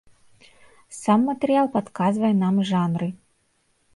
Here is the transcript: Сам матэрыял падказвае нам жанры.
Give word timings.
Сам 0.99 1.19
матэрыял 1.31 1.69
падказвае 1.77 2.31
нам 2.39 2.55
жанры. 2.73 3.07